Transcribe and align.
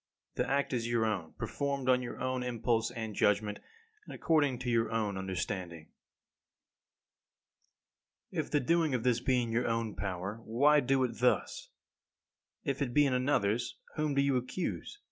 The 0.33 0.49
act 0.49 0.73
is 0.73 0.89
your 0.89 1.05
own, 1.05 1.33
performed 1.33 1.87
on 1.87 2.01
your 2.01 2.19
own 2.19 2.41
impulse 2.41 2.89
and 2.89 3.13
judgment, 3.13 3.59
and 4.03 4.15
according 4.15 4.57
to 4.61 4.69
your 4.71 4.89
own 4.91 5.15
understanding. 5.15 5.89
17. 8.31 8.39
If 8.45 8.49
the 8.49 8.59
doing 8.61 8.95
of 8.95 9.03
this 9.03 9.19
be 9.19 9.43
in 9.43 9.51
your 9.51 9.67
own 9.67 9.93
power, 9.93 10.41
why 10.43 10.79
do 10.79 11.03
it 11.03 11.19
thus? 11.19 11.69
If 12.63 12.81
it 12.81 12.95
be 12.95 13.05
in 13.05 13.13
another's, 13.13 13.77
whom 13.95 14.15
do 14.15 14.23
you 14.23 14.37
accuse? 14.37 14.97